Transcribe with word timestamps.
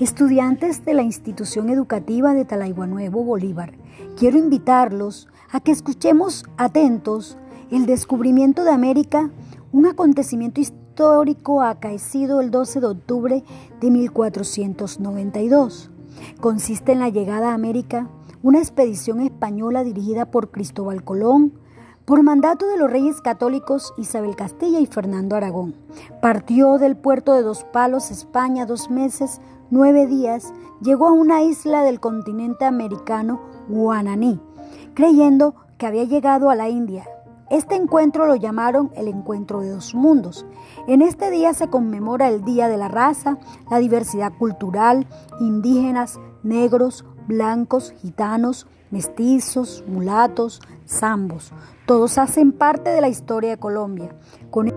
Estudiantes 0.00 0.86
de 0.86 0.94
la 0.94 1.02
institución 1.02 1.68
educativa 1.68 2.32
de 2.32 2.46
Nuevo 2.86 3.22
Bolívar, 3.22 3.74
quiero 4.16 4.38
invitarlos 4.38 5.28
a 5.50 5.60
que 5.60 5.72
escuchemos 5.72 6.46
atentos 6.56 7.36
el 7.70 7.84
descubrimiento 7.84 8.64
de 8.64 8.70
América, 8.70 9.30
un 9.72 9.84
acontecimiento 9.84 10.62
histórico 10.62 11.60
acaecido 11.60 12.40
el 12.40 12.50
12 12.50 12.80
de 12.80 12.86
octubre 12.86 13.44
de 13.78 13.90
1492. 13.90 15.90
Consiste 16.40 16.92
en 16.92 17.00
la 17.00 17.10
llegada 17.10 17.50
a 17.50 17.54
América 17.54 18.08
una 18.42 18.58
expedición 18.58 19.20
española 19.20 19.84
dirigida 19.84 20.30
por 20.30 20.50
Cristóbal 20.50 21.04
Colón, 21.04 21.52
por 22.10 22.24
mandato 22.24 22.66
de 22.66 22.76
los 22.76 22.90
reyes 22.90 23.20
católicos 23.20 23.94
Isabel 23.96 24.34
Castilla 24.34 24.80
y 24.80 24.86
Fernando 24.86 25.36
Aragón. 25.36 25.76
Partió 26.20 26.76
del 26.76 26.96
puerto 26.96 27.34
de 27.34 27.42
Dos 27.42 27.62
Palos, 27.62 28.10
España, 28.10 28.66
dos 28.66 28.90
meses, 28.90 29.40
nueve 29.70 30.08
días, 30.08 30.52
llegó 30.82 31.06
a 31.06 31.12
una 31.12 31.44
isla 31.44 31.84
del 31.84 32.00
continente 32.00 32.64
americano, 32.64 33.40
Guananí, 33.68 34.40
creyendo 34.94 35.54
que 35.78 35.86
había 35.86 36.02
llegado 36.02 36.50
a 36.50 36.56
la 36.56 36.68
India. 36.68 37.04
Este 37.48 37.76
encuentro 37.76 38.26
lo 38.26 38.34
llamaron 38.34 38.90
el 38.96 39.06
encuentro 39.06 39.60
de 39.60 39.70
dos 39.70 39.94
mundos. 39.94 40.44
En 40.88 41.02
este 41.02 41.30
día 41.30 41.54
se 41.54 41.68
conmemora 41.68 42.28
el 42.28 42.44
Día 42.44 42.66
de 42.66 42.76
la 42.76 42.88
Raza, 42.88 43.38
la 43.70 43.78
diversidad 43.78 44.32
cultural, 44.36 45.06
indígenas, 45.38 46.18
negros, 46.42 47.04
blancos, 47.28 47.94
gitanos, 47.98 48.66
mestizos, 48.90 49.84
mulatos, 49.86 50.60
zambos. 50.90 51.52
Todos 51.86 52.18
hacen 52.18 52.52
parte 52.52 52.90
de 52.90 53.00
la 53.00 53.08
historia 53.08 53.50
de 53.50 53.58
Colombia. 53.58 54.14
Con 54.50 54.68